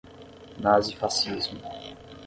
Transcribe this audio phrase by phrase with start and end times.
[0.63, 1.53] nazifascismo